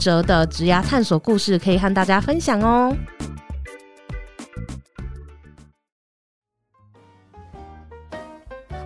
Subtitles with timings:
[0.00, 2.96] 折的职涯探索故事可以和大家分享哦。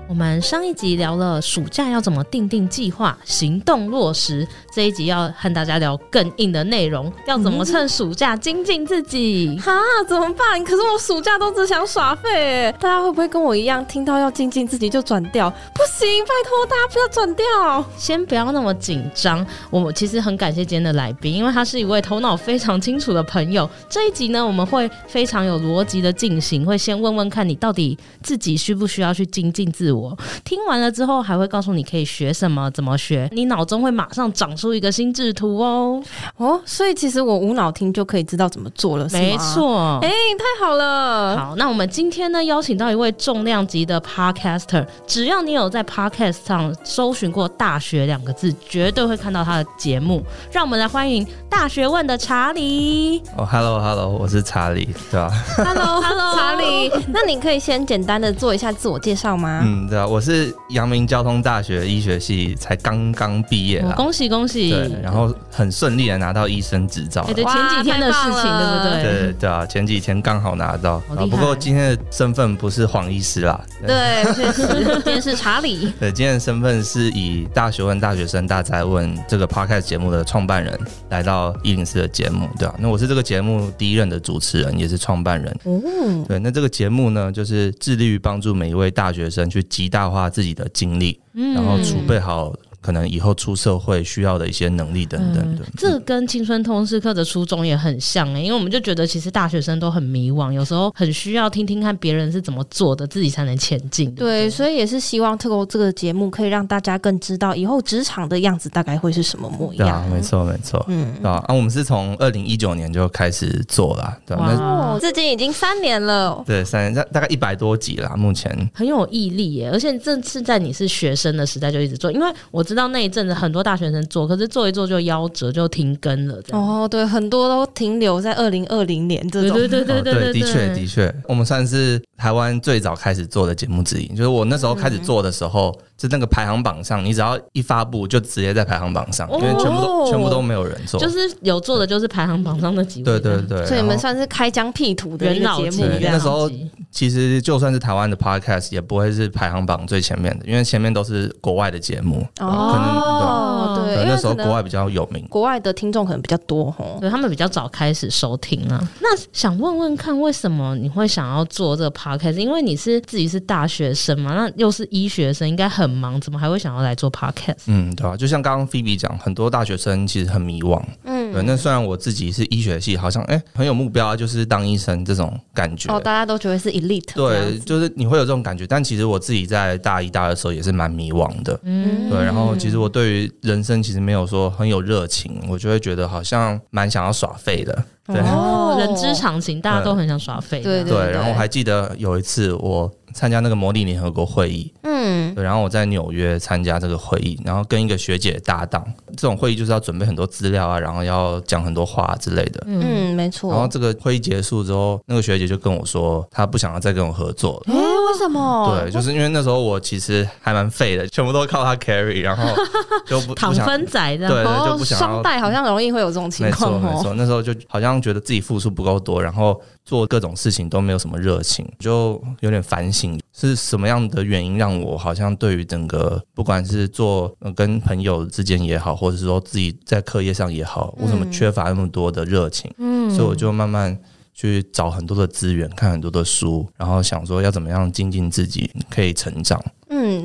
[0.06, 9.58] 我们上一集聊了暑假要怎么定定计划、行动落实，这一集要和大家聊更硬的内容，要怎么趁暑假精进自己？
[9.58, 10.62] 哈、嗯，怎么办？
[10.62, 15.48] 可是我暑假都只想耍废，大家会不会跟我一样，听到要精进自己就转掉？
[15.72, 17.84] 不行，拜托大家不要转掉。
[17.96, 19.44] 先不要那么紧张。
[19.70, 23.68] 我其实很感谢今天的来宾，因为他是一位头脑非常清楚的朋友。
[23.88, 30.16] 这一集呢，我们会非常有逻辑的进行，会先问问看你到底自己需不需要去精进自我。
[30.44, 36.02] 听完了之后，还会告诉你可以学什么，怎么学，你脑中会马上长出一个心智图哦。
[36.36, 39.98] 哦，所以其实我无脑听就可以知道怎么做了，没错。
[40.02, 41.36] 哎、欸，太好了。
[41.38, 50.22] 好，那我们今天呢，邀请到一位重量级的 Podcaster，只要你有在 Podcast 上搜寻过“大学”两个字，绝对会看到他的节目。
[50.50, 53.22] 让我们来欢迎大学问的查理。
[53.36, 56.90] 哦，Hello，Hello，我是查理，对吧？Hello，Hello，查理。
[57.12, 59.62] 那你可以先简单的做一下自我介绍吗？
[59.64, 59.83] 嗯。
[59.88, 64.70] 对啊，我是阳明交通大学医学系才刚刚毕业啊，恭喜恭喜！
[64.70, 67.22] 对，然后很顺利的拿到医生执照。
[67.34, 69.02] 对，前几天的事情，对不对？
[69.02, 71.00] 对对啊，前几天刚好拿到。
[71.30, 73.60] 不过今天的身份不是黄医师啦。
[73.86, 75.92] 对，确实，今天是查理。
[76.00, 80.78] 对，今天的身份是以大学问大学生大哉问这个 podcast 节目的创办人
[81.10, 85.54] 来到一零四的节目，对啊，那我是这个节目第一任的主持人，也是创办人。
[85.64, 86.24] 哦。
[86.26, 89.62] 对，那这个节目呢，就是致力于帮助每一位大学生去。
[89.74, 92.54] 极大化自己的精力，然后储备好。
[92.84, 104.14] 可能以后出社会需要的一些能力等等的，嗯、这跟青春通识课的初衷也很像哎、欸，因为我们就觉得其实大学生都很迷惘，有时候很需要听听看别人是怎么做的，自己才能前进。
[104.14, 109.76] 对，对，所以也是希望透过这个节目，可以让大家更知道以后职场的样子大概会是什么模样。
[109.76, 114.52] 对啊，没错没错，嗯，对啊，啊，我们是从二零一九年就开始做了，对吧？
[114.60, 123.54] 哦，至今已经三年了，对，三年大大概一百多集了，目前很有毅力耶，而且这次在你是学生的时代就一直做，因为我知道那一阵子很。
[123.54, 126.42] 多大学生做，可是做一做就夭折，就停更了。
[126.50, 129.56] 哦，对，很多都停留在二零二零年这种。
[129.56, 134.08] 对对对对对，对，对，的确的确，我们算是台湾最早开始做的节目之一。
[134.08, 135.70] 就是我那时候开始做的时候。
[135.70, 143.04] 嗯就那个排行榜上，你只要一发布，就直接在排行榜上，因为全部都全部都没有人做，就是有做的就是排行榜上的几位。
[143.04, 145.86] 对对对，所以你们算是开疆辟土的一个节目。
[146.02, 146.50] 那时候
[146.90, 152.26] 其实就算是台湾的 podcast，也不会是排行榜最前面的，因为前面都是国外的节目。
[152.40, 158.82] 哦，对，因为那时候国外比较有名，国外的听众可能比较多哦，对，他们比较早开始收听啊。
[159.00, 162.32] 那想问问看，为什么你会想要做这个 podcast？
[162.32, 166.54] 因为你是自己是大学生嘛，那又是医学生，应该很忙，怎么还会？
[166.64, 171.42] 想要来做 podcast，嗯，对啊，就像刚刚菲比讲，很多大学生其实很迷惘，嗯，对。
[171.42, 175.92] 那虽然我自己是医学系，好像哎、欸、很有目标，就是当医生这种感觉。
[175.92, 178.66] 哦，大家都觉得是 elite，对，就是你会有这种感觉。
[178.66, 182.18] 但其实我自己在大一、大二的时候也是蛮迷惘的，嗯，对。
[182.24, 187.84] 然后其实我对于人生其实没有说很有热情，我就会觉得好像蛮想要耍废的。
[188.06, 190.60] 对哦，人之常情，大家都很想耍废。
[190.60, 191.10] 对对，对。
[191.10, 194.93] 然后我还记得有一次我参加那个模拟联合国会议，嗯，
[195.34, 198.84] 对，然后我在纽约参加这个会议，然后跟一个学姐搭档，
[199.16, 203.50] 这种会议就是要准备很多资料啊，然后要讲很多话之类的，嗯，没错。
[203.50, 207.74] 然后这个会议结束之后，那个学姐就跟我说，她不想要再跟我合作了。
[207.74, 207.74] 哎，
[208.14, 208.80] 为什么？
[208.80, 212.54] 对，就是因为那时候我其实还蛮废的，全部都靠他 carry，然后
[213.06, 215.06] 就不躺分仔的，对，就不想要。
[215.06, 217.14] 双待好像容易会有这种情况，没错，没错。
[217.14, 232.72] 那时候就好像觉得自己付出不够多，然后做各种事情都没有什么热情，就有点反省，是什么样的原因让我好像对于整个不管是做跟朋友之间也好，或者是说自己在课业上也好，为什么缺乏那么多的热情？
[232.78, 233.98] 嗯，所以我就慢慢
[234.34, 239.64] 去找很多的资源，看很多的书，然后想说要怎么样精进自己，可以成长。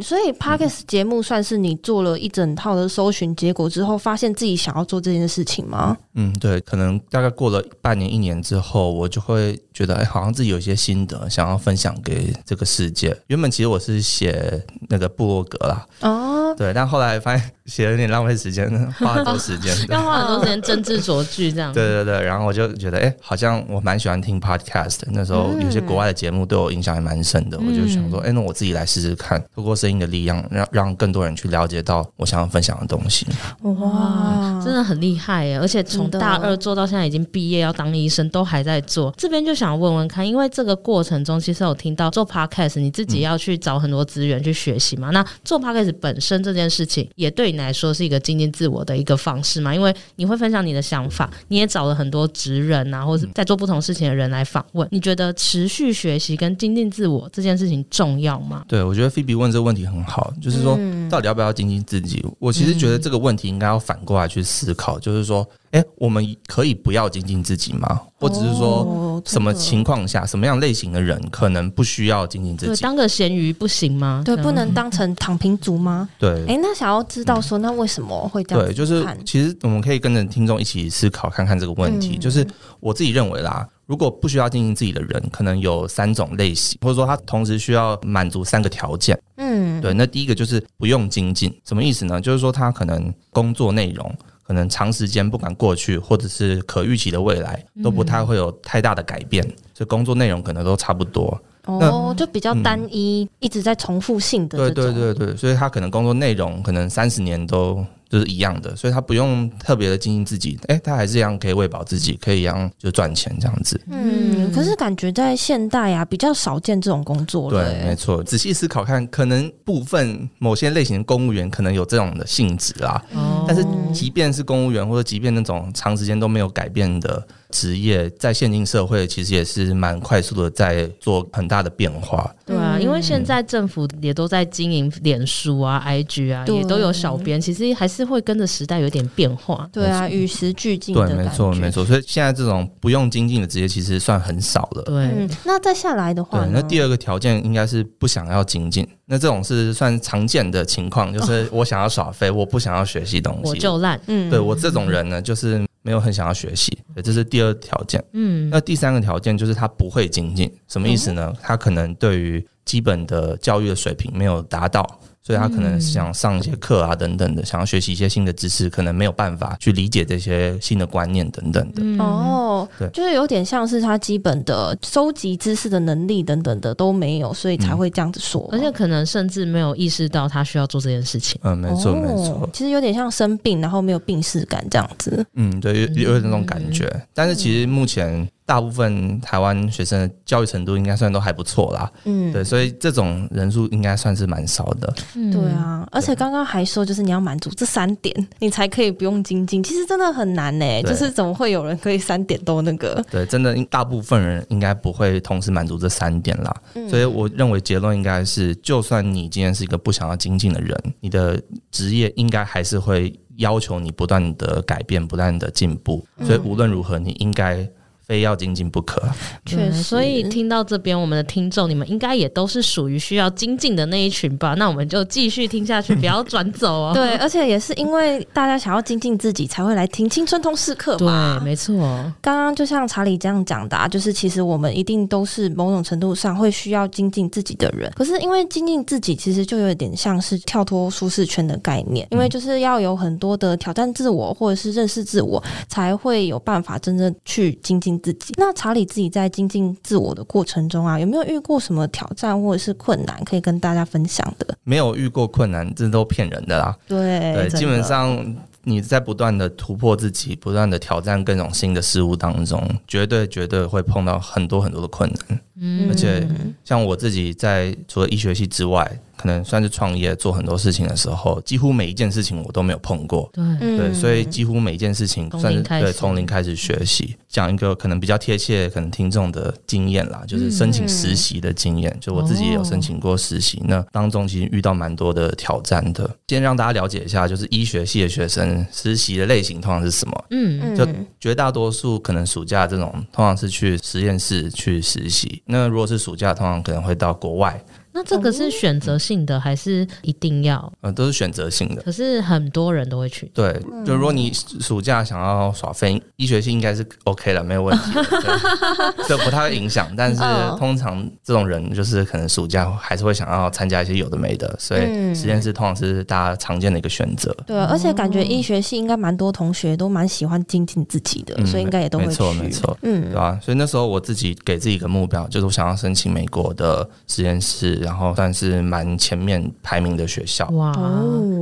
[0.02, 5.98] 所以 Podcast 节目算是你做了一整套的搜寻结果之后，发现自己想要做这件事情吗？
[6.16, 13.16] 嗯，对，可能大概过了半年、一年之后，我就会觉得，哎，好像自己有一些心得想要分享给这个世界。
[13.28, 21.72] 原本其实我是写那个部落格啦，哦，对，但后来发现写有点浪费时间，花很多时间， 要花很多时间斟字酌句这样。
[21.72, 25.08] 对对对，然后我就觉得，哎，好像我蛮喜欢听 Podcast 的。
[25.12, 33.26] 那时候有些国外的节目对我影响还蛮深的，嗯、我就想说，哎，那我自己来试试看，透过声音的力量，让让更多人去了解到我想要分享的东西。
[33.62, 35.60] 哇，真的很厉害耶！
[35.60, 39.14] 而且从大二做到现在已经毕业要当医生，都还在做。
[39.18, 45.10] 这边就想问问看，因为这个过程中，其实有听到做 Podcast，你自己要去找很多资源去学习嘛？
[45.12, 49.74] 嗯、那做 Podcast 本身这件事情，也对你来说是一个精进自我的一个方式嘛？
[49.74, 54.88] 因为你会分享你的想法，你也找了很多职人啊，或者在做不同事情的人来访问。
[54.92, 58.64] 你觉得持续学习跟精进自我这件事情重要吗？
[58.68, 60.78] 对，我觉得菲比问这个问题很好，就是说，
[61.10, 62.22] 到底要不要精进自己？
[62.24, 65.48] 嗯、我其实觉得这个问题应该要反过来去思考，就是说。
[65.72, 68.02] 哎，我们可以不要精进自己吗？
[68.18, 72.82] 或者是说，什么情况下，什么样类型的人可能不需要精进自己？
[72.82, 74.24] 当个咸鱼不行吗？
[74.26, 76.10] 对，不能当成躺平族吗？
[76.18, 76.46] 对。
[76.48, 78.66] 哎，那想要知道说，那为什么会这样？
[78.66, 82.18] 对，就是其实我们可以跟着听众一起思考，看看这个问题。
[82.18, 82.46] 就是
[82.80, 89.18] 我自己认为啦，如果不需要精进自己的人，可能有三种类型，或者说他同时需要满足三个条件。
[89.38, 89.94] 嗯，对。
[89.94, 92.20] 那第一个就是不用精进，什么意思呢？
[92.20, 94.14] 就是说他可能工作内容。
[94.50, 99.44] 可能长时间不管过去或者是可预期的未来都不太会有太大的改变，
[99.76, 101.40] 所以工作内容可能都差不多。
[101.66, 104.58] 哦，就比较单一，一直在重复性的。
[104.58, 107.86] 对对对对，所以他可能工作内容可能三十年都。
[108.10, 113.80] 就是一样的，所以他不用特别的经营自己，哎、欸，他还是一样可以喂饱自己，可以一样就赚钱这样子。
[113.88, 117.50] 嗯，可是感觉在现代啊，比较少见这种工作。
[117.52, 118.24] 对，没错。
[118.24, 123.04] 仔细思考看，可能部分某些类型的公务员可能有这种的性质啦。
[123.14, 123.46] 哦。
[123.48, 123.64] 但是，
[123.94, 127.26] 即便是公务员，或者即便那种长时间都没有改变的。
[127.52, 132.32] 职业在现今社会其实也是蛮快速的，在做很大的变化。
[132.46, 139.70] 对啊，因为现在政府也都在经营脸书啊、IG 啊，也都有小编，其实还是会跟着时代有点变化。
[139.72, 140.94] 对啊，与时俱进。
[140.94, 141.86] 对，没错，没错。
[141.86, 144.84] 所以现在这种不用精进的职业其实算很少了。
[144.84, 148.88] 对，嗯，那再下来的话，那第二个条件应该是不想要精进。
[149.06, 154.00] 那这种是算常见的情况，就是我想要耍废，我不想要学习东西，我就烂。
[154.08, 155.64] 嗯，对我这种人呢，就是。
[155.82, 158.04] 没有很想要学习，这是第二条件。
[158.12, 161.34] 嗯，那第三个条件就是他不会精进，什么意思呢？
[161.42, 165.00] 他可能对于基本的教育的水平没有达到。
[165.22, 172.04] 所以他可能想上一些课啊，等等的，想要学习一些新的知识，可能没有办法去理解这些新的观念等等的。
[172.04, 178.48] 哦，对，就是有点像是他基本的收集知识的能力等等的都没有，所以才会这样子说。
[178.52, 181.40] 而且可能甚至没有意识到他需要做这件事情。
[181.44, 182.50] 嗯，没错没错。
[182.52, 185.26] 其实有点像生病，然后没有病逝感这样子。
[185.34, 186.90] 嗯，对，有有那种感觉。
[187.14, 188.28] 但是其实目前。
[188.50, 203.06] 大部分台湾学生的教育程度应该算都还不错啦，嗯，对，所以这种人数应该算是蛮少的，嗯，对啊，而且刚刚还说就是你要满足这三点，你才可以不用精进，其实真的很难呢、欸，就是怎么会有人可以三点都那个？
[203.12, 217.70] 对，真的，大部分人应该不会同时满足这三点啦，嗯、所以我认为结论应该是，就算你今天是一个不想要精进的人，你的职业应该还是会要求你不断的改变，不断的进步，所以无论如何，你应该。
[218.10, 219.00] 非要精进不可，
[219.46, 219.84] 确实。
[219.84, 224.56] 所以听到这边，我们的听众，你们应该也都是属于需要精进的那一群吧？
[224.56, 226.92] 那我们就继续听下去，不要转走哦。
[226.96, 231.38] 对，而且也是因为大家想要精进自己，才会来听青春通识课嘛。
[231.38, 231.76] 对，没错。
[232.20, 237.92] 刚刚就像查理这样讲的啊，就是其实我们一定都是某种程度上会需要精进自己的人。
[237.96, 248.34] 可是因为精进自己，其实就有点像是跳脱舒适圈的概念，因为就是要有很多的挑战自我，或者是认识自我，才会有办法真正去精进自己。
[248.38, 254.58] 那查理自己在精进自我的过程中啊，有没有遇过什么挑战或者是困难可以跟大家分享的？
[254.64, 256.76] 没有遇过困难，这都骗人的啦。
[256.88, 265.42] 对对，基本上你在不断的突破自己，不断的挑战各种新的事物当中，绝对绝对会碰到很多很多的困难。
[265.62, 266.28] 嗯，而且
[266.64, 273.30] 像我自己在除了医学系之外，可能算是创业做很多事情的时候，几乎每一件事情我都没有碰过。
[273.34, 277.18] 对，对，所以几乎每一件事情算是对从零开始学习。
[277.28, 281.96] 讲一个可能比较贴切，可能听众的经验啦，就是申请实习的经验。
[282.00, 286.10] 就我自己也有申请过实习，那当中其实遇到蛮多的挑战的。
[286.30, 290.26] 先让大家了解一下，就是医学系的学生实习的类型通常是什么？
[290.30, 290.88] 嗯，就
[291.20, 295.44] 绝大多数可能暑假这种通常是去实验室去实习。
[295.46, 297.62] 那如果是暑假，通常可能会到国外。
[297.92, 300.72] 那这个是选择性的还是一定要？
[300.82, 301.82] 嗯，都是选择性的。
[301.82, 303.30] 可是很多人都会去。
[303.34, 309.08] 对，就如果你暑假想要耍飞，医学系应该是 OK 了，没有问题 对。
[309.08, 310.22] 这不太会影响，但是
[310.58, 317.36] 通常这种人就是可能暑假还是会想要参加一些有的没的，所以实验室通常是大家常见的一个选择。
[317.48, 322.10] 对，而且感觉医学系应该蛮多同学都蛮喜欢精进自己的，嗯、所以应该也都会去。
[322.10, 323.40] 没错，没错，嗯，对吧？
[323.42, 330.48] 所以那时候我自己给自己一个目标，就是我想要申请美国的实验室，然后算是蛮前面排名的学校。
[330.50, 330.72] 哇，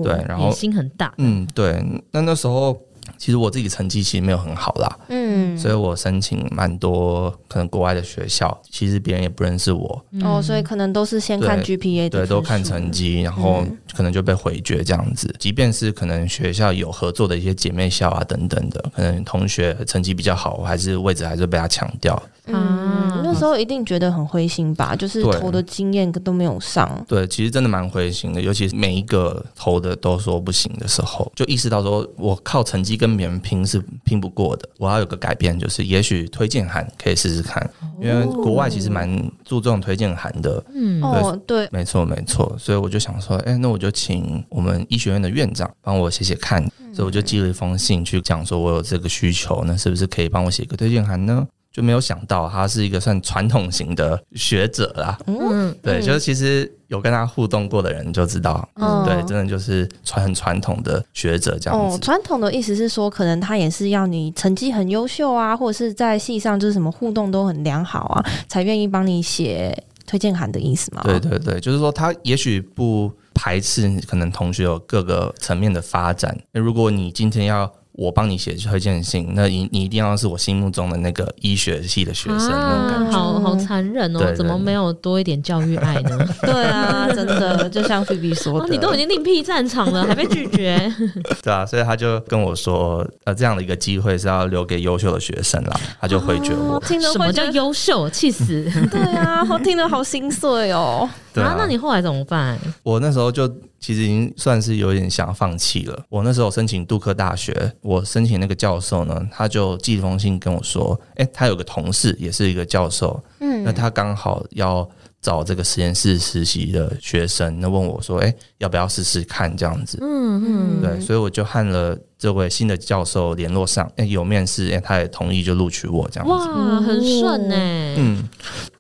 [0.02, 1.14] 对，然后心很大。
[1.18, 1.84] 嗯，对。
[2.12, 2.76] 那那时候
[3.18, 10.06] 其实我自己成绩其实没有很好啦，嗯，所以我申请蛮多可能国外的学校，其实别人也不认识我。
[10.24, 13.64] 哦，所以可能都是先看 GPA 的，对，都看成绩，然后
[13.98, 15.34] 可能就被回绝这样子。
[15.40, 22.22] 即便是可能学校有合作的一些姐妹校啊等等的，可能同学成绩比较好，还是位置还是被他抢掉。
[22.46, 24.96] 嗯，那时候一定觉得很灰心吧？
[24.96, 27.04] 就是投的经验都没有上。
[27.08, 39.10] 对，其实真的蛮灰心的，尤其是每一个投的都说不行的时候，就意识到说我靠成绩跟别人拼是拼不过的，我要有个改变，就是也许推荐函可以试试看，因为国外其实蛮
[39.48, 40.64] 注重推荐函的。
[40.76, 46.62] 嗯，哦，对，没错没错，所以我就想说，哎，那我就请我们医学院的院长帮我写写看，
[46.94, 51.48] 所以我就寄了一封信去讲说我有这个需求，那是不是可以帮我写个推荐函呢？
[51.78, 55.16] 就没有想到他是一个算传统型的学者啦。
[55.28, 61.96] 嗯，对，就是其实有跟他互动过的人就知道，嗯，对，真的就是传很传统的学者这样子。
[61.96, 71.04] 哦，传统的意思是说，可能他也是要你成绩很优秀啊，或者是在系上就是什么互动都很良好啊，才愿意帮你写推荐函的意思吗？
[71.04, 76.36] 对对对，就是说他也许不排斥可能同学有各个层面的发展。
[76.52, 84.34] 那如果你今天要我帮你写推荐信，那你你一定要是我心目中的那个医学系的学生，啊、那种感觉好好残忍哦！
[84.36, 86.16] 怎么没有多一点教育爱呢？
[86.44, 90.80] 对 啊，真的，就像菲比说你都已经另辟战场了，还被拒绝。
[91.42, 96.76] 对啊，所以他就跟我说，呃，这样的一个机会是要留给优秀的学生啦，他就回绝我。
[96.76, 98.08] 啊、什么叫优秀？
[98.12, 98.64] 气死！
[98.92, 101.10] 对啊，我听得好心碎哦。
[101.38, 102.60] 对啊，啊，那你后来怎么办？
[102.84, 103.52] 我那时候就。
[103.80, 106.04] 其实已经算是有点想放弃了。
[106.10, 114.86] 我那时候申请杜克大学，我申请那个教授呢，他就寄一封信跟我说：“诶，他有个同事也是一个教授，嗯，那他刚好要
[115.22, 127.56] 找这个实验室实习的学生，那问我说：‘诶，要不要试试看？’这样子，嗯嗯，对，所以我就和了这位新的教授联络上，诶，有面试，哎，他也同意就录取我这样子，哇，很顺呢。
[128.00, 128.28] 嗯，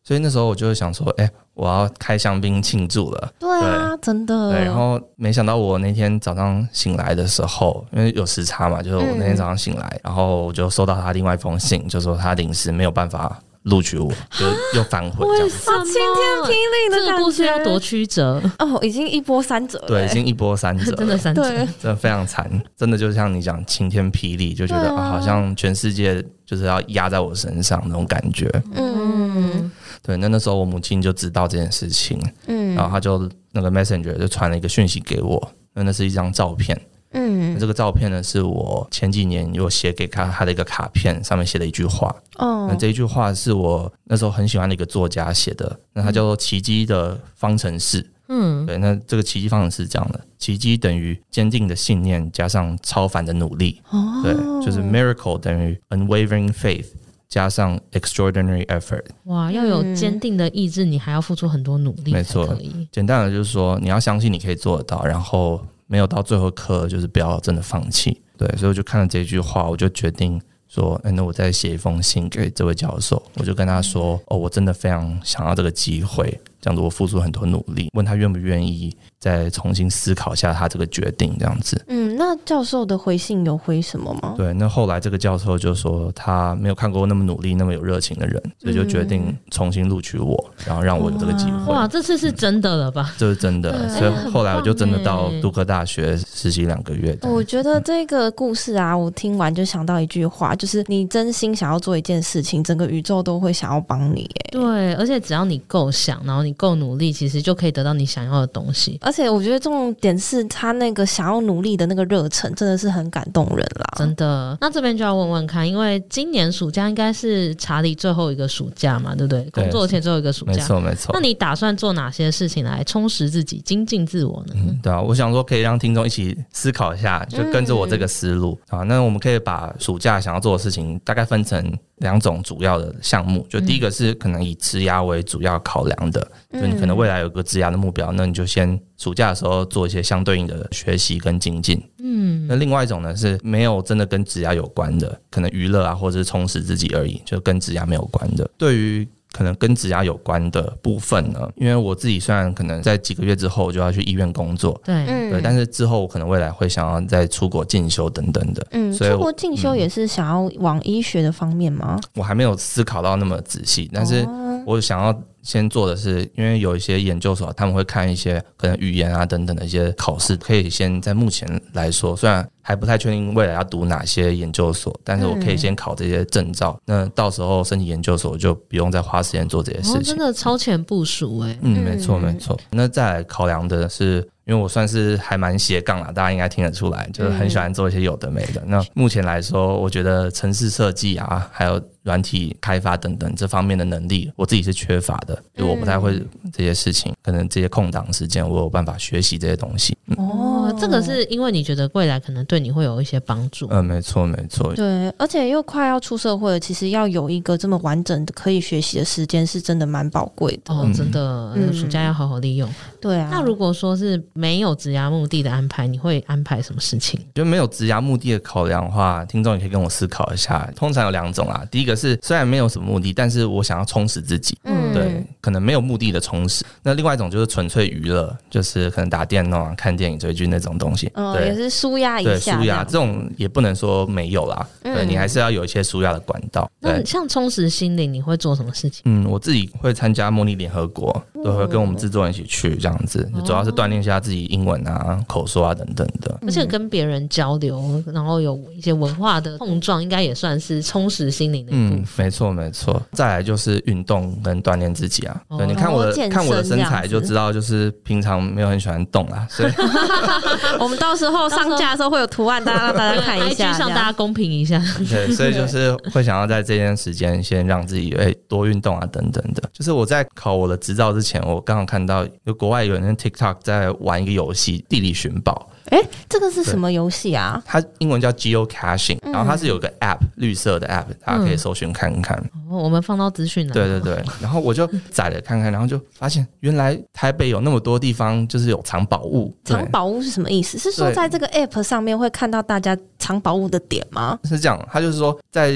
[0.07, 4.51] 所以那时候我就想说：‘诶。’我要开香槟庆祝了，对啊，对真的。
[4.51, 15.49] 对，然后没想到我那天早上醒来的时候，因为有时差嘛，就是我那天早上醒来，嗯、然后我就收到他另外一封信，就说他临时没有办法录取我，就又反悔这样。
[15.49, 15.69] 子。
[15.69, 16.03] 哇，晴天
[16.43, 18.41] 霹雳的感觉，这个故事要多曲折。
[18.59, 29.71] 哦，已经一波三折了，对，已经一波三折， 真的三折，真的非常惨，真的就像你讲晴天霹雳，就觉得啊，啊，好像全世界就是要压在我身上那种感觉，嗯。
[30.03, 36.79] 对，那那时候我母亲就知道这件事情，嗯，然后她就那个 messenger 就传了一个讯息给我，那那是一张照片，
[37.11, 54.33] 嗯，这个照片呢是我前几年有写给他他的一个卡片，上面写了一句话，哦，那这一句话是我那时候很喜欢的一个作家写的，那他叫做奇迹的方程式，嗯，对，那这个奇迹方程式是这样的，奇迹等于坚定的信念加上超凡的努力，哦，对，
[54.65, 56.87] 就是 miracle 等于 unwavering faith。
[57.29, 62.13] 加上 extraordinary effort，哇，要有坚定的意志，你还要付出很多努力。
[62.13, 62.57] 没错，
[62.89, 68.21] 简单的就是说，你要相信你可以做得到，然后没有到最后刻，就是不要真的放弃。
[68.37, 78.93] 对，所以我就看了这句话，我就决定说，哎，那我再写一封信给这位教授，我就跟他说，哦，我真的非常想要这个机会，这样子我付出很多努力，问他愿不愿意。
[79.19, 81.83] 再重新思考一下他这个决定，这样子。
[81.87, 84.35] 嗯，那教授的回信有回什么吗？
[84.37, 91.73] 对，那后来这个教授就说他没有看过那么努力、那么有热情的人，所以就决定重新录取我，然后让我有这个机会。
[91.73, 93.11] 哇，这次是真的了吧？
[93.17, 97.17] 这是真的，所以后来我就真的到杜克大学实习两个月。
[97.23, 104.29] 我觉得这个故事啊，我听完就想到一句话，就是你真心想要做一件事情，整个宇宙都会想要帮你。
[104.45, 108.97] 哎，对，而且只要你够想，然后你够努力，其实就可以得到你想要的东西。
[109.01, 113.85] 而且我觉得重点是他那个想要努力的那个热忱，真的是很感动人啦。
[113.95, 119.43] 真的，那这边就要问问看，因为今年暑假应该是查理最后一个暑假嘛，对不对？
[119.51, 121.11] 对，工作前最后一个暑假，没错没错。
[121.13, 124.55] 那你打算做哪些事情来充实自己、精进自我呢？
[124.55, 128.79] 嗯，对啊，我想说可以让听众一起思考一下，就跟着我这个思路啊。
[128.79, 136.21] 那我们可以把暑假想要做的事情大概分成两种主要的项目，就第一个是可能以职涯为主要考量的，
[136.53, 141.81] 就你可能未来有个职涯的目标，那你就先暑假的时候做一些相对应的学习跟精进。
[141.99, 148.47] 嗯，那另外一种呢是没有真的跟职涯有关的，可能娱乐啊或者是充实自己而已，就跟职涯没有关的。
[148.57, 161.99] 对于可能跟职涯有关的部分呢，因为我自己虽然可能在几个月之后就要去医院工作，对，对，但是之后我可能未来会想要再出国进修等等的，嗯，所以出国进修也是想要往医学的方面吗？
[162.15, 164.27] 我还没有思考到那么仔细，但是
[164.65, 165.21] 我想要。
[165.47, 176.77] 先做的是，因为有一些研究所，他们会看一些可能语言啊等等的一些考试，可以先在目前来说，虽然还不太确定未来要读哪些研究所，但是我可以先考这些证照。
[176.87, 181.57] 嗯、那到时候申请研究所就不用再花时间做这些事情，哦、真的超前部署哎。
[181.61, 182.59] 嗯，没错没错。
[182.71, 184.27] 那再来考量的是。
[184.47, 188.63] 因为我算是还蛮斜杠啦，大家应该听得出来，就是很喜欢做一些有的没的。
[188.65, 196.23] 那目前来说，我觉得城市设计啊，还有软体开发等等这方面的能力，我自己是缺乏的，就我不太会
[196.53, 197.13] 这些事情。
[197.21, 199.97] 可能这些空档时间，我有办法学习这些东西。
[200.15, 203.67] 哦，这个是因为你觉得未来可能对你会有一些帮助。
[203.69, 204.73] 嗯，没错没错。
[204.73, 210.73] 对，而且又快要出社会了，其实要有一个这么完整的可以学习的时间，是真的蛮宝贵的。
[210.73, 212.69] 哦，真的，暑假要好好利用。
[212.99, 213.29] 对啊。
[213.31, 217.19] 那如果说是没有职涯目的的安排，你会安排什么事情？
[217.35, 220.69] 就没有职涯目的的考量的话，听众也可以跟我思考一下。
[220.75, 226.65] 通常有两种啊，第一个是虽然没有什么目的，但是我想要充实自己，嗯，对，可能没有目的的充实。
[226.83, 232.29] 那另外一种就是纯粹娱乐，就是可能打电脑、看电影、追剧那种东西，嗯，对，也是舒压一下。
[232.29, 236.69] 对舒压这种也不能说没有啦，对，嗯，你还是要有一些舒压的管道。
[236.79, 239.01] 那像充实心灵，你会做什么事情？
[239.05, 246.37] 嗯，我自己会参加茉莉联合国，都会跟我们制作人一起去这样子，主要是锻炼一下自己英文啊、口说啊等等的。
[246.41, 251.71] 而且跟别人交流，然后有一些文化的碰撞，应该也算是充实心灵的。
[251.73, 253.01] 嗯，没错没错。
[253.11, 255.41] 再来就是运动跟锻炼自己啊。
[255.57, 259.45] 对，你看我的看我的身材就知道，就是平常没有很喜欢动啊。
[259.49, 259.71] 所以
[260.79, 264.81] 我们到时候上架的时候会有图案，大家让大家看一下，让大家公平一下。
[265.09, 269.61] 对，所以就是会想要在这段时间先让自己哎多运动啊等等的。
[269.73, 275.69] 就是我在考我的执照之前，我刚好看到有国外有人 TikTok 在玩一个游戏地理寻宝。
[275.89, 277.61] 哎，这个是什么游戏啊？
[277.65, 282.37] 它英文叫 Geocaching，然后它是有个 App，绿色的 App，大家可以搜寻看看。
[282.69, 283.73] 哦，我们放到资讯栏。
[283.73, 289.55] 对对对，然后我就载了看看，然后就发现原来台北有那么多地方就是有藏宝物。
[289.63, 290.77] 藏宝物是什么意思？
[290.77, 294.37] 是说在这个 App 上面会看到大家藏宝物的点吗？
[294.43, 295.73] 是这样，它就是说在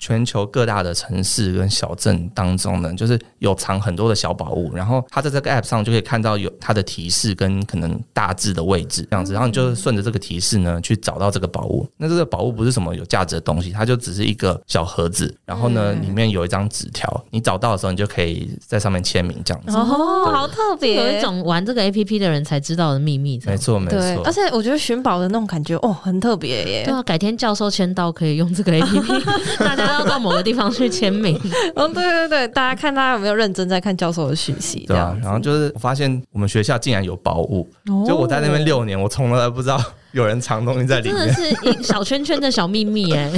[0.00, 9.43] 全球各大的城市跟小镇当中呢，就是有藏很多的小宝物，然后它在这个 App 上就可以看到有它的提示跟可能大致的位置这样子，然后。
[9.44, 11.86] 然后你就顺着这个提示呢，去找到这个宝物。
[11.98, 15.34] 那这个宝物不是什么有价值的东西，它就只是一个小盒子。
[15.44, 17.04] 然后呢，里面有一张纸条。
[17.30, 19.76] 你找到的时候，你就可以在上面签名，这样子。
[19.76, 19.84] 哦，
[20.32, 23.38] 好特别，有一种玩这个 APP 的人才知道的秘密。
[23.44, 24.22] 没错，没错。
[24.24, 26.84] 而且我觉得寻宝的那种感觉，哦，很特别耶。
[26.84, 29.24] 对啊，改天教授签到可以用这个 APP，
[29.58, 31.38] 大家要到某个地方去签名。
[31.74, 34.86] 嗯，对对对，大家看大家有没有认真在看教授的讯息。
[34.86, 37.68] 对啊，然后就是我发现我们学校竟然有宝物，
[38.06, 39.80] 就我在那边六年，我从来不知道。
[40.14, 43.28] 有人藏东西在里面，真的是一小圈圈的小秘密哎！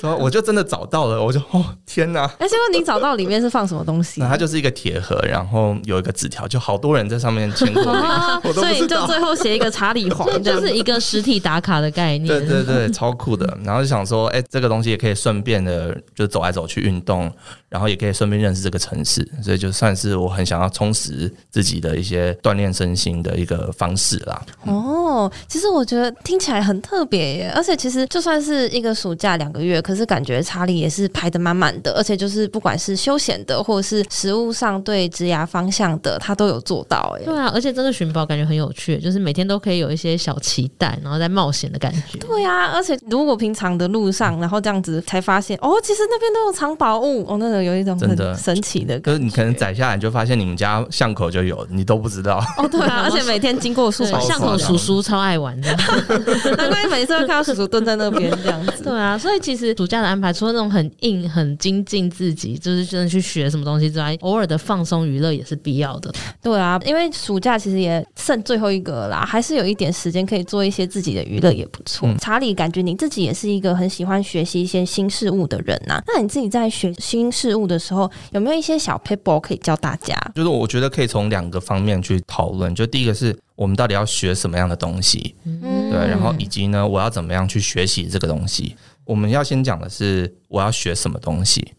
[0.00, 2.24] 对啊，我就真的找到了，我就哦天哪！
[2.38, 4.20] 哎，请问你找到里面是放什么东西？
[4.20, 12.26] 那它就是一个铁盒，然后有一个纸条，就好多人在上面签过名，所以就最后写一个查理黄，就是一个实体打卡的概念。
[12.26, 13.46] 对对对，超酷的。
[13.62, 17.30] 然后就想说，哎，这个东西也可以顺便的，就走来走去运动，
[17.68, 24.42] 然后也可以顺便认识这个城市，所以就算是我很想要充实自己的一些锻炼身心的一个方式啦。
[24.66, 37.16] 哦，其实我觉得听起来很特别耶，而且其实就算是一个暑假两个月，可是感觉查理也是排得满满的，而且就是不管是休闲的，或者是食物上对职涯方向的，他都有做到。
[37.18, 42.18] 哎，对啊，而且这个寻宝感觉很有趣，就是每天都可以有一些小期待，然后在冒险的感觉。
[42.20, 49.10] 对啊，而且如果平常的路上，然后这样子才发现，哦，其实那边都有藏宝物，哦，那种有一种很神奇的感觉。
[49.10, 52.44] 可是你可能载下来，你就发现你们家巷口就有，你都不知道。
[52.58, 55.74] 哦，对啊， 而且每天经过树巷口，叔叔超爱玩的。
[56.56, 58.82] 难怪每次都看到叔叔蹲在那边这样子。
[58.82, 66.12] 对啊，所以其实暑假的安排，除了那种很硬、很精进自己，就是真的去学什么东西之外，偶尔的放松娱乐也是必要的。
[66.42, 72.08] 对啊，因为暑假其实也剩最后一个啦，还是有一点时间可以做一些自己的娱乐，也不错。
[72.08, 76.02] 嗯、查理，感觉你自己也是一个很喜欢学习一些新事物的人呐、啊。
[76.06, 80.16] 那你自己在学新事物的时候，有没有一些小 paper 可以教大家？
[80.34, 82.74] 就是我觉得可以从两个方面去讨论。
[82.74, 83.36] 就第一个是。
[83.60, 85.34] 我们到底要学什么样的东西？
[85.44, 88.74] 嗯，对，然后以及呢，我要怎么样去学习这个东西？
[89.04, 91.74] 我们要先讲的是我要学什么东西。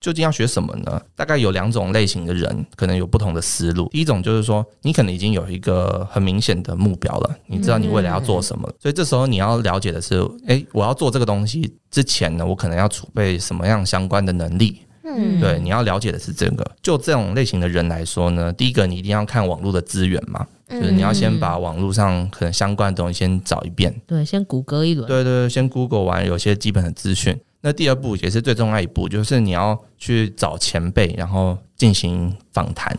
[0.00, 1.00] 究竟要学什么呢？
[1.14, 3.88] 大概有两种类型的人，可能有不同的思路。
[3.92, 14.80] 第一种就是说，你可能已经有一个很明显的目标了，你知道你未来要做什么，所以这时候你要了解的是，诶，我要做这个东西之前呢，我可能要储备什么样相关的能力？
[15.04, 16.64] 嗯，对，你要了解的是这个。
[16.80, 27.38] 就这种类型的人来说呢，第一个你一定要看网络的资源嘛，就是你要先把网络上可能相关的东西先找一遍，对，先谷歌一轮，对对对，先 Google 完有些基本的资讯。
[27.60, 32.96] 那第二步也是最重要一步，就是你要去找前辈，然后进行访谈，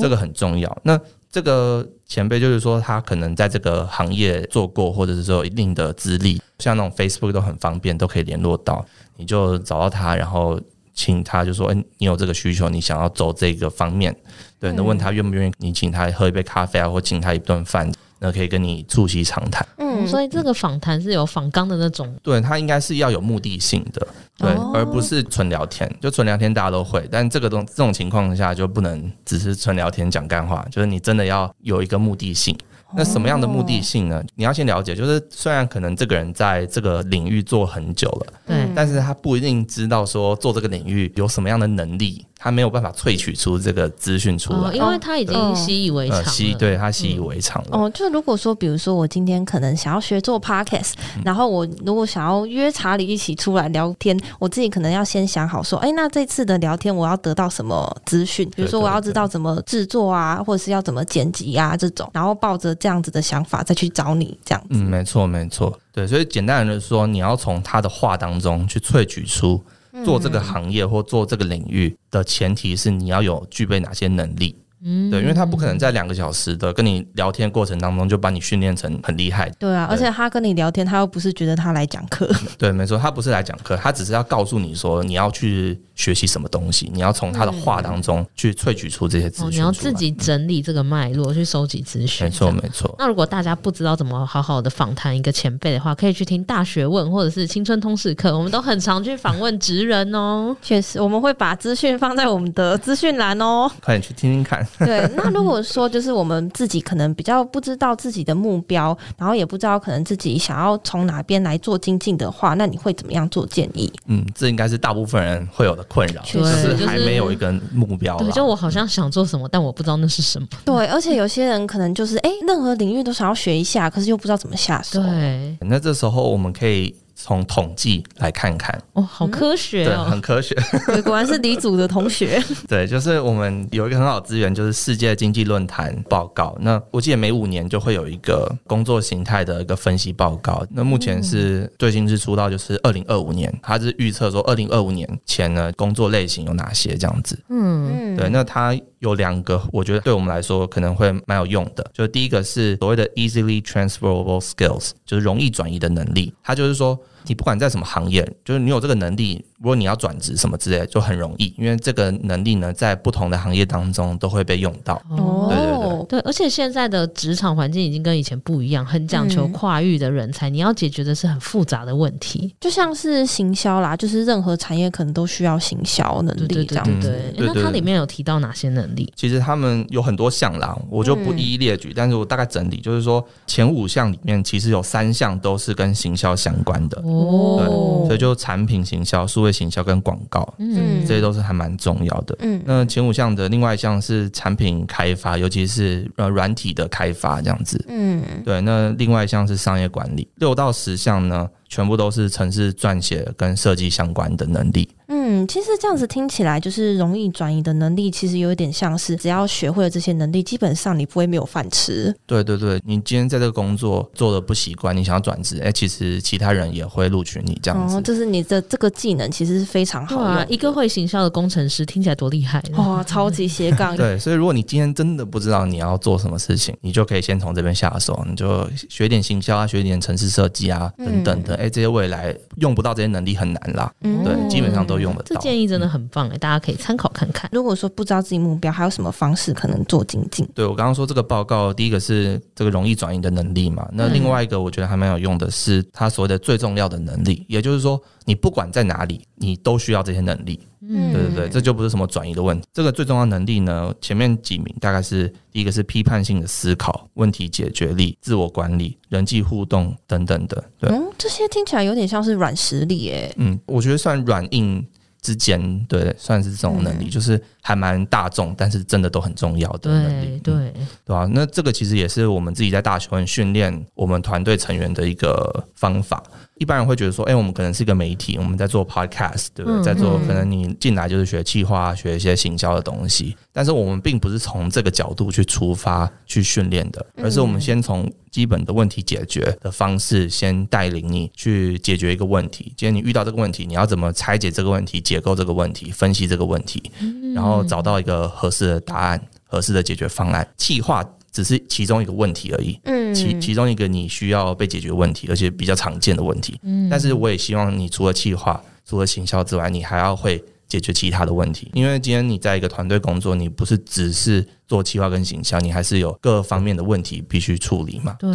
[0.00, 0.76] 这个很重要。
[0.82, 0.98] 那
[1.30, 8.84] 这个前辈就是说，他可能在这个行业做过，或者是说有一定的资历，像那种 Facebook 都很方便，都可以联络到，
[9.16, 10.60] 你就找到他，然后
[10.98, 14.12] 请他就说，诶，你有这个需求，你想要走这个方面，
[14.58, 17.88] 对，那问他愿不愿意，你请他喝一杯咖啡啊，或请他一顿饭。
[18.20, 24.04] 那可以跟你促膝长谈，嗯，所以这个访谈是有访纲的那种，对，他应该是要有目的性的，
[24.36, 25.88] 对，哦、而不是纯聊天。
[26.00, 32.58] 就纯聊天大家都会，但这个东这种情况下就不能只是纯聊天讲干话，就是你真的要有一个目的性。
[32.96, 34.22] 那什么样的目的性呢？
[34.34, 42.24] 你要先了解，就是虽然可能这个人在这个领域做很久了，对，但是他不一定知道说做这个领域有什么样的能力。
[42.38, 46.24] 他没有办法萃取出这个资讯出来，因为他已经习以为常了。
[46.24, 47.70] 习、嗯、对他习以为常了。
[47.72, 58.48] 哦，就如果说，比如说我今天可能想要学做 podcast，、嗯、然后我如果想要约查理一起出来聊天，我自己可能要先想好说，哎，那这次的聊天我要得到什么资讯？
[58.54, 64.68] 比如说我要知道怎么制作啊，或者是要怎么剪辑啊这种，然后抱着这样子的想法再去找你这样子。
[64.70, 65.76] 嗯，没错，没错。
[65.92, 69.60] 对，所以简单的说，你要从他的话当中去萃取出。
[70.04, 74.56] 做这个行业或做这个领域的前提是你要有具备哪些能力。
[74.82, 79.50] 嗯，对，因为他不可能在两个小时的跟你聊天过程当中就把你训练成很厉害。
[79.58, 82.30] 对啊，而且他跟你聊天，他又不是觉得他来讲课。
[82.56, 89.52] 对，没错，他不是来讲课，他只是要告诉你说你要去学习什么东西，你要从他的话当中去萃取出这些资讯。
[89.52, 92.26] 你要自己整理这个脉络去收集资讯。
[92.26, 92.94] 没错，没错。
[92.98, 100.56] 那如果大家不知道怎么好好的访谈一个前辈的话，可以去听大学问或者是青春通识课，我们都很常去访问职人哦。
[100.62, 104.66] 确实，我们会把资讯放在我们的资讯栏哦，快点去听听看。
[104.78, 113.92] 对，那如果说就是我们自己可能比较不知道自己的目标，然后也不知道可能自己想要从哪边来做精进的话，那你会怎么样做建议？
[114.06, 118.16] 嗯，这应该是大部分人会有的困扰，就是还没有一个目标。
[118.18, 120.46] 对，就我好像想做什么，但我不知道那是什么。
[120.64, 125.00] 对，而且有些人可能就是哎，任何领域都想要学一下，可是又不知道怎么下手。
[125.02, 126.94] 对，那这时候我们可以。
[127.20, 130.54] 从统计来看看，哦，好科学哦，对，很科学，
[130.86, 132.40] 对，果然是李组的同学。
[132.68, 136.56] 对，就是我们有一个很好的资源，就是世界经济论坛报告。
[136.60, 140.64] 那我记得每五年就会有一个工作形态的一个分析报告。
[140.70, 147.36] 那目前是最新是出到就是二零二五年，它是预测说二零二五年前呢工作类型有哪些这样子。
[147.48, 151.90] 嗯，对，那它有两个，我觉得对我们来说可能会蛮有用的。
[151.92, 156.32] 就第一个是所谓的 easily transferable skills，就是容易转移的能力。
[156.42, 156.98] 它就是说。
[157.26, 159.44] 你不管在什么行业，就是你有这个能力。
[159.58, 164.94] 如果你要转职什么之类，就很容易，因为这个能力呢，在不同的行业当中都会被用到。
[165.10, 177.08] 哦，对对对，对，而且现在的职场环境已经跟以前不一样，很讲求跨域的人才，嗯、你要解决的是很复杂的问题，就像是行销啦，就是任何产业可能都需要行销能力这样子。
[177.34, 179.12] 对，对，那它里面有提到哪些能力？
[179.16, 187.02] 其实他们有很多项啦，我就不一一列举，嗯、但是我大概整理，就是说前五项里面其实有三项都是跟行销相关的。
[187.04, 187.17] 哦，
[187.58, 187.66] 对，
[188.06, 192.36] 所以就产品行销、数位行销跟广告，嗯，这些都是还蛮重要的。
[192.40, 197.84] 嗯，那前五项的另外一项是产品开发，尤其是呃软体的开发这样子。
[197.88, 198.60] 嗯，对。
[198.60, 204.88] 那另外一项是商业管理，六到十项呢，全部都是城市撰写跟设计相关的能力。
[205.08, 212.14] 嗯，其实这样子听起来就是容易转移的能力，其实有一点像是只要学会了这些能力，基本上你不会没有饭吃。
[212.26, 217.96] 对对对，你今天在这个工作做的不习惯，你想要转职，哎，其实其他人也会录取你这样子。
[217.96, 220.30] 哦，就是你的这个技能其实是非常好的。
[220.30, 223.96] 啊，一个会行销的工程师听起来多厉害哇，超级斜杠。
[223.96, 233.92] 对，所以如果你今天真的不知道你要做什么事情，你就可以先从这边下手，你就学点行销啊，学点城市设计啊等等的，哎、嗯，这些未来用不到这些能力很难啦。
[234.02, 235.40] 嗯，对，基本上都用得到。
[235.40, 237.48] 这建议真的很棒哎，大家可以参考看看。
[237.52, 240.48] 如果说不知道自己目标，还有什么方式可能做精进？
[240.54, 243.88] 对，我刚刚说这个报告，第一个是这个容易转移的能力嘛。
[243.92, 250.58] 那另外一个我觉得还蛮有用的是，他所谓的最重要的能力，也就是说，你不管在哪里，你都需要这些能力。
[250.80, 252.66] 嗯，对对对，这就不是什么转移的问题。
[252.72, 255.58] 这个最重要能力呢，前面几名大概是第。
[255.58, 260.62] 一个是批判性的思考、问题解决力、自我管理、人际互动等等的。
[260.78, 263.34] 对，嗯，这些听起来有点像是软实力诶。
[263.38, 264.86] 嗯，我觉得算软硬
[265.20, 271.30] 之间，对，算是这种能力，嗯、就是还蛮大众，但是真的都很重要的能力，对对、嗯、对吧、啊？
[271.32, 276.22] 那这个其实也是我们自己在大学问训练我们团队成员的一个方法。
[276.58, 279.82] 一般人会觉得说，哎、欸，我们可能是一个媒体，我们在做 podcast，对不对？
[279.82, 283.36] 在做可能你进来就是学企划，学一些行销的东西。
[283.52, 292.72] 但是我们并不是从这个角度去出发去训练的，而是我们先从基本的问题解决的方式，先带领你去解决一个问题。
[292.76, 296.90] 今天你遇到这个问题，你要怎么拆解这个问题、解构这个问题、分析这个问题，
[297.34, 300.46] 然后找到一个合适的答案、合适的解决方案。
[300.56, 301.04] 企划。
[301.32, 314.46] 只是其中一个问题而已，嗯，其其中一个你需要被解决问题，而且比较常见的问题，嗯，但是我也希望你除了企划、除了行销之外，你还要会解决其他的问题，因为今天你在一个团队工作，你不是只是。
[314.68, 318.14] 做企划跟行销，你还是有各方面的问题必须处理嘛？
[318.18, 318.30] 对，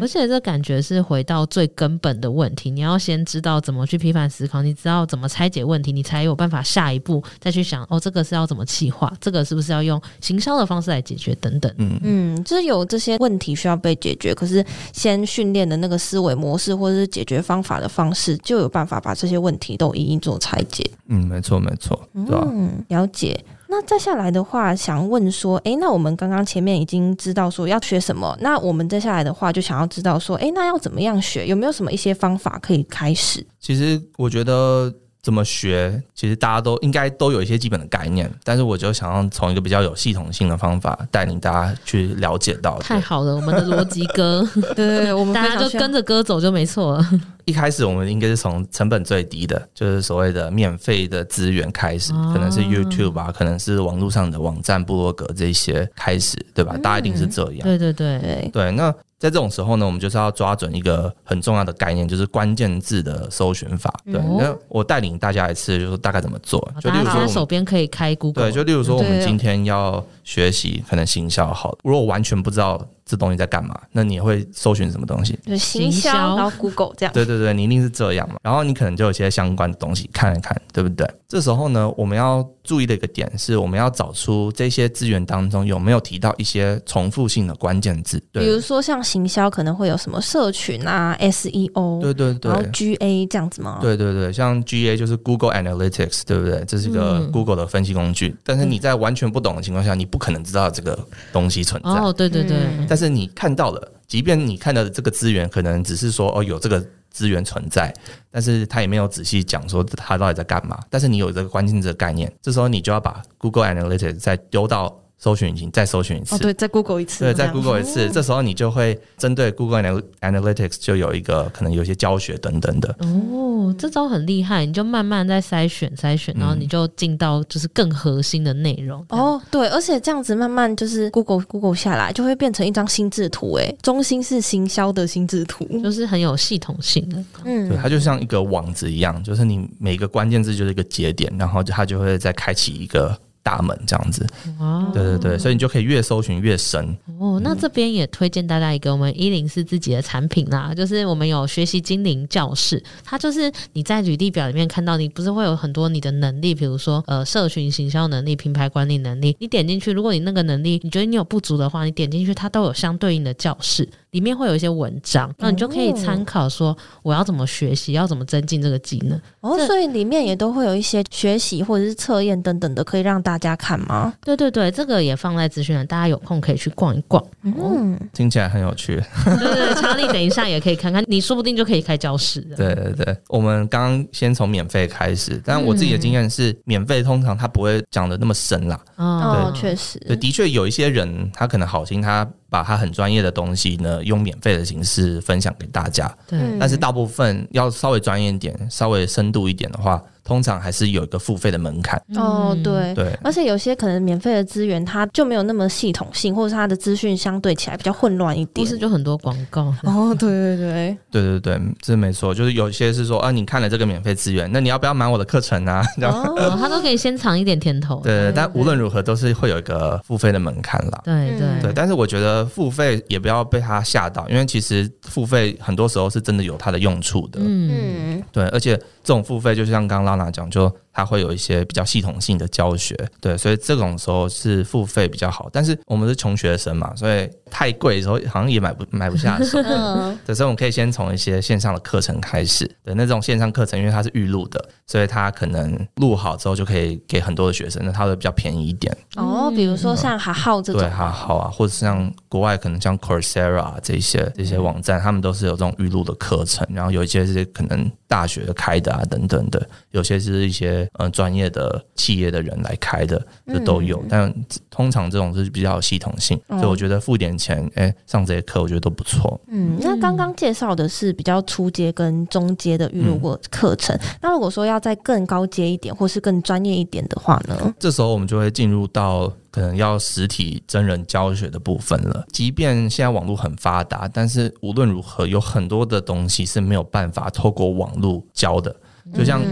[0.00, 11.72] 而且这感觉是回到最根本的问题，你要先知道怎么去批判思考，你知道怎么拆解问题，你才有办法下一步再去想哦，这个是要怎么企划，这个是不是要用行销的方式来解决等等。
[11.78, 20.84] 嗯嗯，就是有这些问题需要被解决，可是先训练的那个思维模式或者是解决方法的方式，就有办法把这些问题都一一做拆解。
[21.06, 22.44] 嗯，没错没错，对吧？
[22.50, 23.38] 嗯，了解。
[23.70, 31.46] 那再下来的话，想问说，诶，那我们刚刚前面已经知道说要学什么，那我们再下来的话，就想要知道说，诶，那要怎么样学？
[31.46, 33.46] 有没有什么一些方法可以开始？
[33.58, 34.92] 其实我觉得。
[35.22, 36.02] 怎么学？
[36.14, 42.78] 其实大家都应该都有一些基本的概念，但是我就想要从一个比较有系统性的方法带领大家去了解到。
[42.78, 47.10] 太好了，我们的逻辑哥，对 对对，我们大家就跟着歌走就没错了。
[47.44, 56.76] 一开始我们应该是从成本最低的，就是所谓的免费的资源开始，可能是 YouTube 吧，可能是网络上的网站、部落格这些开始，对吧？
[56.82, 57.60] 大家一定是这样。
[57.62, 58.94] 对对对对，对那。
[59.20, 63.94] 在这种时候呢，我们就是要抓准一个很重要的概念，就是关键字的搜寻法。
[64.06, 66.58] 对，那我带领大家一次，就是大概怎么做。
[66.80, 68.44] 就例如说，手边可以开 Google。
[68.44, 72.80] 对，就例如说，我们今天要学习可能行销好，如果我完全不知道。
[73.06, 73.76] 这东西在干嘛？
[73.90, 75.36] 那你会搜寻什么东西？
[75.44, 77.12] 就行销，然后 Google 这样。
[77.12, 78.36] 对对对，你一定是这样嘛。
[78.40, 81.04] 然后你可能就有些相关的东西看一看，对不对？
[81.26, 88.22] 这时候呢，我们要注意的一个点是，我们要找出这些资源当中有没有提到一些重复性的关键字。
[88.30, 93.78] 对，比如说像行销可能会有什么社群啊、SEO，对对对，然后 GA 这样子吗？
[93.80, 96.64] 对对对，像 GA 就是 Google Analytics，对不对？
[96.64, 98.28] 这是一个 Google 的分析工具。
[98.28, 100.96] 嗯、但是你在完全不懂的情况下，你不可能知道这个
[101.32, 101.90] 东西存在。
[101.90, 102.56] 哦，对对对。
[102.88, 103.92] 但是你看到了。
[104.10, 107.94] 即便你看到的这个资源，可能只是说哦，有这个资源存在，
[108.28, 110.76] 但是他也没有仔细讲说他到底在干嘛。
[110.90, 114.99] 但是你有这个关键字的概念，这时候你就要把 Google Analytics 再丢到。
[115.22, 122.96] 搜寻引擎再搜寻一次，哦，对，再 Google 一次，对，再 Google 一次，这时候你就会针对 Google Analytics 就有一个可能有些教学等等的。
[123.00, 129.04] 哦，这招很厉害，你就慢慢在筛选筛选，然后你就进到就是更核心的内容。
[129.10, 137.22] 哦，对，而且这样子慢慢就是 Google Google 下来，就会变成一张心智图，诶，中心是行销的心智图，就是很有系统性的。
[137.44, 143.14] 嗯，对，它就像一个网子一样，就是你每个关键字就是一个节点，然后它就会再开启一个。
[143.42, 144.26] 大门这样子，
[144.58, 146.96] 哦，对对对，所以你就可以越搜寻越深。
[147.18, 163.88] 哦，那这边也推荐大家一个我们一零四自己的产品啦，就是我们有学习精灵教室，它就是你在履历表里面看到，你不是会有很多你的能力，比如说呃，社群行销能力、品牌管理能力，你点进去，如果你那个能力你觉得你有不足的话，你点进去，它都有相对应的教室。
[164.10, 169.20] 里面会有一些文章，那你就可以参考说我要怎么学习，要怎么增进这个技能。
[169.40, 174.12] 哦，所以里面也都会有一些学习或者是测验等等的，可以让大家看吗？
[174.22, 177.24] 对对对，这个也放在资讯栏，大家有空可以去逛一逛。
[177.42, 179.02] 嗯，听起来很有趣。
[179.24, 182.40] 对对对，查理等一下也可以看看，你说不定就可以开教室。
[182.56, 188.80] 对对对，我们刚刚先从免费开始，但我自己的经验是，免费通常他不会讲的那么深啦。
[188.96, 192.28] 哦，确实，对，的确有一些人他可能好心他。
[192.50, 196.14] 把他很专业的东西呢，用免费的形式分享给大家。
[196.26, 200.02] 对，但是大部分要稍微专业一点、稍微深度一点的话。
[200.30, 202.00] 通常还是有一个付费的门槛。
[202.14, 202.94] 哦，对。
[202.94, 209.74] 对，而且有些可能免费的资源，它就没有那么系统性，或者是它的资讯相对起来比较混乱一点，不是就很多广告。
[209.82, 210.96] 哦，对对对。
[211.10, 215.84] 对对对，这没错，就是有些是说啊，你看了这个免费资源，那你要不要买我的课程啊？
[216.00, 221.48] 哦，他 都可以先尝一点甜头，对，对，对，但无论如何都是会有一个付费的门槛啦，对对。
[221.60, 230.70] 对，但是我觉得付费也不要被他吓到，因为其实付费很多时候是真的有它的用处的，嗯，对，而且这种付费就像刚刚拉那讲就。
[231.00, 235.48] 它会有一些比较系统性的教学，对，所以这种时候是付费比较好。
[235.50, 239.62] 但是我们是穷学生嘛，所以太贵的时候好像也买不买不下手。
[240.26, 242.70] 对，所以我们可以先从一些线上的课程开始。
[242.84, 248.94] 对，那种线上课程，因为它是预录的，所以它可能录好之后就可以给很多的学生，那它会比较便宜一点。
[249.16, 264.02] 哦，比如说像哈号这种，对，哈号啊，或者像国外可能像 Coursera 这些这些网站，他们都是有这种预录的课程，然后有一些是可能大学开的啊等等的，有些是一些呃专业的企业的人来开的，这都有。
[264.08, 264.32] 但
[264.70, 269.40] 通常这种是比较有系统性，所以我觉得付点钱，哎、欸，上这些课我觉得都不错。
[269.48, 277.74] 嗯，那刚刚介绍的是比较初阶跟中阶的预录过课程，嗯、那如果说要再更高阶一点，或是更专业一点的话呢？
[277.78, 282.24] 这时候我们就会进入到可能要实体真人教学的部分了。
[282.32, 288.74] 即便现在网络很发达，但是无论如何，有很多的东西是没有办法透过网络教的。
[289.14, 289.42] 就像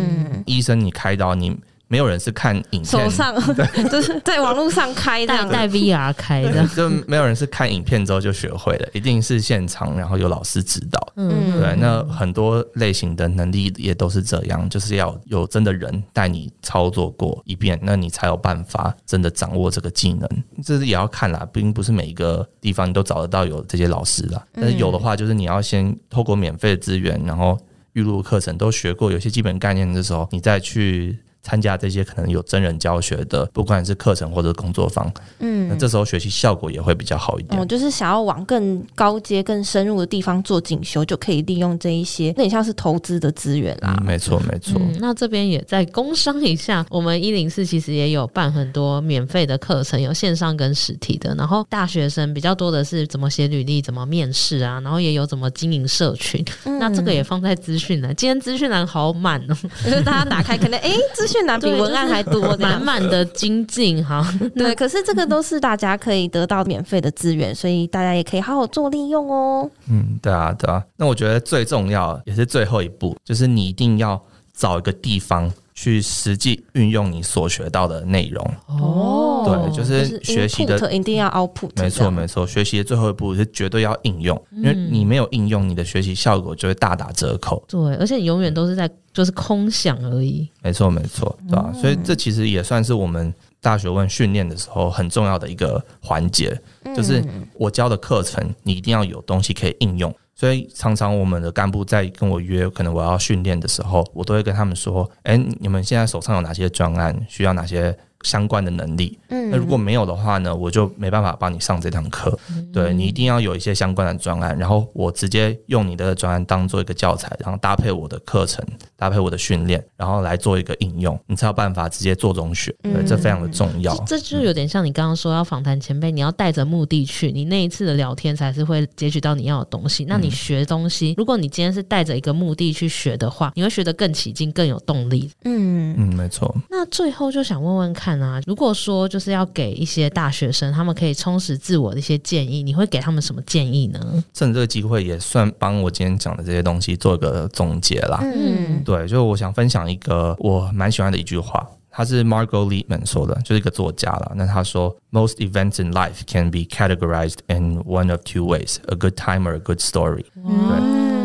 [0.46, 1.56] 医生，你开刀，你。
[1.90, 11.12] 没有人是看影片，手上对， 就是在网络上开的，带 VR 开的，就没有人是看影片之后就学会的，一定是现场，然后有老师指导。
[11.16, 20.28] 嗯，对，那很多类型的能力也都是这样，就是要有真的人带你操作过一遍，那你才有办法真的掌握这个技能。
[20.62, 24.44] 这是也要看啦，并不是每一个地方你都找得到有这些老师啦。
[24.52, 27.58] 但是有的话，就是你要先透过免费的资源，然后
[27.92, 31.18] 预录课程都学过，有些基本概念的时候，你再去。
[31.42, 37.58] 参加这些可能有真人教学的，不管是课程或者工作坊，嗯，那这时候学习效果也会比较好一点。
[37.58, 43.96] 我、嗯、就是想要往更高阶、更深入的地方做进修，就可以利用这一些，有点像是投资的资源啦。
[44.00, 44.96] 嗯、没错，没错、嗯。
[45.00, 51.34] 那这边也在工商一下，我们一零四其实也有办很多免费的课程，有线上跟实体的。
[51.36, 56.44] 然后大学生比较多的是怎么写履历、怎么面试啊，然后也有怎么经营社群。
[56.64, 64.26] 嗯、那这个也放在资讯栏，今天资讯栏好满哦， 就是大家打开可能哎，资讯栏比文案还多，满满的精进哈。
[64.56, 69.70] 对，可是这个都是大家可以得到免费的资源，所以大家也可以好好做利用哦。
[69.90, 70.82] 嗯，对啊，对啊。
[70.96, 74.20] 那我觉得最重要也是最后一步，就是你一定要
[74.56, 75.52] 找一个地方。
[75.80, 87.62] 去实际运用你所学到的内容哦，对，就是学习的一定要 output，没错没错，学习的最后一步是绝对要应用，因为你没有应用，你的学习效果就会大打折扣。
[87.68, 90.48] 对，而且你永远都是在就是空想而已。
[90.64, 91.72] 没错没错，对吧？
[91.72, 96.60] 所以这其实也算是我们大学问训练的时候很重要的一个环节，
[96.96, 100.12] 就是我教的课程，你一定要有东西可以应用。
[100.38, 112.36] 所以常常我们的干部在跟我约，可能我要训练的时候，我都会跟他们说：“哎，你们现在手上有哪些专案，需要哪些？”相关的能力，嗯，那如果没有的话呢，我就没办法帮你上这堂课。
[112.50, 118.64] 嗯、对，你一定要有一些相关的专案，然后我直接用你的专案当做一个教材，然后搭配我的课程，
[118.96, 122.74] 搭配我的训练，然后来做一个应用，你才有办法直接做中学。
[122.82, 123.94] 对，这非常的重要。
[123.94, 130.04] 嗯、这就有点像你刚刚说要访谈前辈，你要带着目的去，你那一次的聊天才是会截取到你要的东西。
[130.06, 135.30] 那你学东西，如果你今天是带着一个目的去学的话，你会学得更起劲，更有动力。
[135.44, 136.54] 嗯嗯，没错。
[136.68, 144.24] 那最后就想问问看啊，如果说就是要给一些大学生，他们可以充实自我的一些建议，你会给他们什么建议呢？
[144.32, 148.20] 趁这个机会也算帮我今天讲的这些东西做一个总结啦。
[148.22, 154.32] 嗯，对，就是我想分享一个我蛮喜欢的一句话，他是 Margot Liebman 说的，就是一个作家了。
[154.36, 159.56] 那他说，Most events in life can be categorized in one of two ways: a good time or
[159.56, 160.24] a good story。
[160.34, 161.17] 对，呃，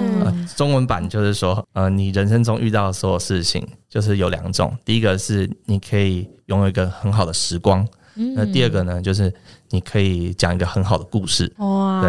[0.56, 6.30] 中文版就是说，呃，你人生中遇到的所有事情，就是有两种，第一个是你可以。
[6.48, 7.88] 拥有一个很好的时光，
[8.36, 9.34] 那第二个呢，就是
[9.70, 11.50] 你可以讲一个很好的故事。
[11.58, 12.02] 哇，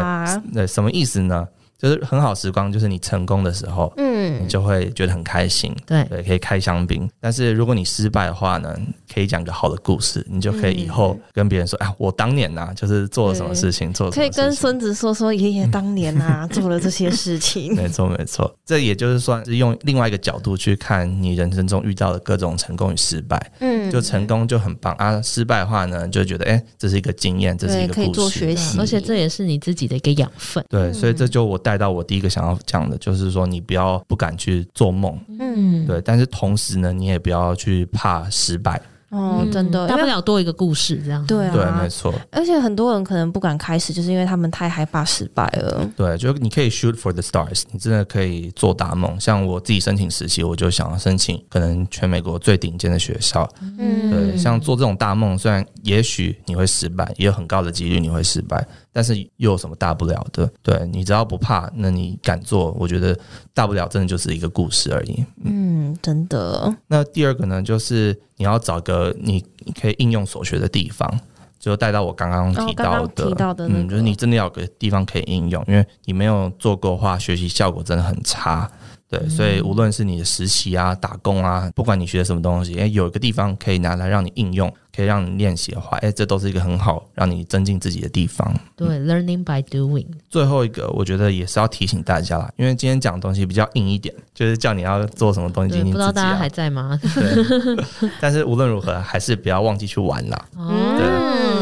[0.43, 1.47] 对，对，什么意思呢？
[1.85, 7.07] 就是很好时光，就是你成功的时候，嗯，你就会觉得很开心，对对，可以开香槟。
[7.20, 8.75] 但是如果你失败的话呢，
[9.12, 17.75] 可以讲个好的故事，你就可以以后跟别人说，哎，我当年呐，就是做了什么事情，做可以跟孙子说说爷爷当年呐做了这些事情。
[17.77, 23.53] 没错没错，这也就是算是用另外一个角度去看你人生中遇到的各种成功与失败。
[23.61, 30.64] 嗯，就成功就很棒啊，失败的话呢，就觉得哎，这是一个经验，这是一个故事，可以做学习，而且这也是你自己的一个养分。
[30.70, 31.74] 对，所以这就我带。
[31.75, 38.81] 带到我第一个想要讲的，就是说你不要不敢去做梦，嗯，对，但是同时呢，你也不要去怕失败。
[39.11, 41.25] 哦，真的，大不了多一个故事这样。
[41.27, 42.13] 对啊，对，没错。
[42.31, 45.89] 而且很多人可能不敢开始，就是因为他们太害怕失败了。
[45.97, 49.19] 对，就是你可以 shoot for the stars，你真的可以做大梦。
[49.21, 53.49] 像我自己申请实习，我就想要申请可能全美国最顶尖的学校。
[53.79, 60.49] 嗯，对，像做这种大梦，虽然也许你会失败，也有很高的几率你会失败，但是又有什么大不了的？
[60.62, 63.18] 对，你只要不怕，那你敢做，我觉得
[63.53, 65.24] 大不了真的就是一个故事而已。
[65.42, 66.72] 嗯，嗯，真的。
[66.86, 69.45] 那第二个呢，就是你要找个你
[69.80, 71.12] 可以应用所学的地方，
[71.59, 78.70] 就带到我刚刚提到的，提到的、那个，嗯，就是你真的要有个地方可以应用，因为你没有做过的话，学习效果真的很差。
[79.19, 84.73] 对，所以无论是你的实习啊、打工啊，不管你学什么东西，哎，有一个地方可以拿来让你应用。
[84.97, 88.55] 可以让你练习的话，哎，这都是一个很好让你增进自己的地方。
[88.77, 90.07] 对、嗯、，learning by doing。
[90.31, 96.07] 最后一个，我觉得也是要提醒大家啦，因为今天讲的东西比较硬一点，就是叫你要做什么东西精进自己、啊。
[96.07, 96.97] 不知道大家还在吗？
[97.03, 98.09] 对。
[98.23, 100.47] 但是无论如何，还是不要忘记去玩啦。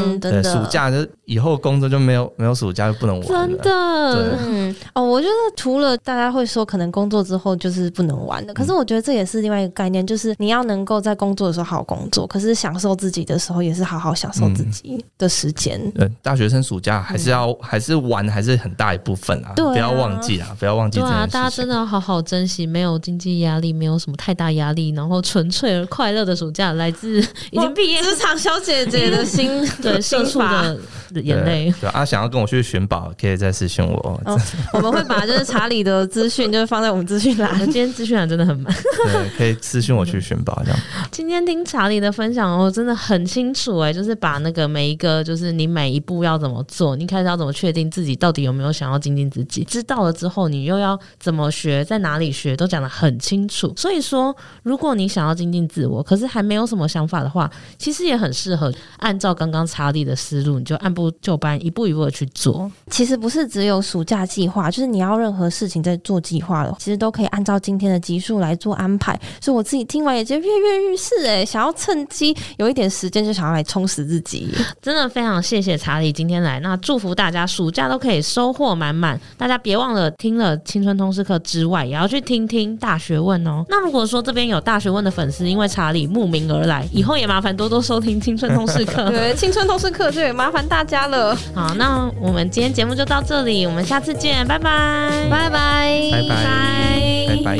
[0.04, 3.56] 嗯，对，对，暑假就以后工作就没有没有暑假就不能玩了。
[3.56, 4.38] 真的。
[4.46, 4.76] 嗯。
[4.94, 13.22] 哦，我觉得除了大家会说可能工作之后就是不能玩的，可是我觉得这也是另外一个概念，就是你要能够在工作的时候好好工作，可是享受自己。
[13.22, 15.80] 的时候也是好好享受自己的时间。
[15.92, 19.52] 对、嗯，大学生暑假还是要、嗯、还是玩，还是很大一部分啊。
[19.54, 20.98] 对啊，不要忘记啊，不要忘记。
[20.98, 27.20] 对啊，大家真的要好好珍惜，没有经济压力，没有什么太大压力，然后纯粹而快乐的暑假，来自
[27.52, 29.48] 已经毕业 职场小姐姐的心，
[29.80, 30.38] 对，社畜
[31.12, 31.72] 的眼泪。
[31.80, 34.20] 对，对啊，想要跟我去寻宝，可以再私信我。
[34.24, 34.40] 哦、
[34.74, 37.58] 我们会把就是查理的资讯，就是放在我们资讯栏。
[37.64, 38.72] 今天资讯栏真的很满。
[39.06, 40.78] 对，可以私信我去寻宝这样。
[41.10, 43.22] 今天听查理的分享哦，真的很。
[43.32, 53.72] 清楚哎、欸，就是把那个每一个，就是你每一步要怎么做，你开始要怎么确定自己到底有没有想要精进自己，知道了之后，你又要怎么学，在哪里学，都讲的很清楚。
[53.74, 62.70] 所以说，如果你想要精进自我，可是还没有什么想法的话，其实也很适合按照刚刚查理的思路，你就按部就班，一步一步的去做。
[62.90, 69.20] 其实不是只有暑假计划，就是你要任何事情在做计划的，其实都可以按照今天的集数来做安排。
[69.38, 73.02] 所以我自己听完也觉得跃跃欲试哎，想要趁机有一点时。
[73.02, 74.48] 时间就想要来充实自己，
[74.80, 76.60] 真的非常谢谢查理今天来。
[76.60, 79.20] 那祝福大家暑假都可以收获满满。
[79.36, 83.64] 大家别忘了听了青春通识课之外，也要去听听大学问哦。
[83.68, 89.02] 那如果说这边有大学问的粉丝，因为查理慕名而来，以后也麻烦多多收听青春通识课。
[89.10, 91.34] 对，青春通识课就也麻烦大家了。
[91.54, 97.58] 好，那我们今天节目就到这里，我们下次见，拜拜，拜拜，拜拜，拜拜。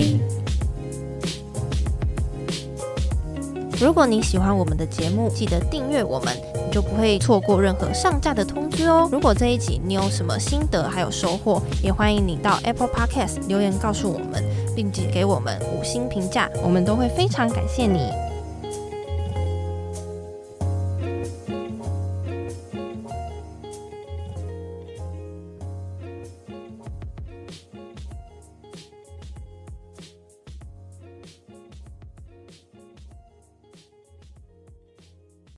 [3.80, 6.36] 如果你喜欢我们的节目，记得订阅我们，
[6.66, 9.08] 你就不会错过任何上架的通知哦。
[9.10, 14.44] 如果这一集你有什么心得还有收获，也欢迎你到 Apple Podcast 留言告诉我们，
[14.76, 18.10] 并且给我们五星评价，我们都会非常感谢你。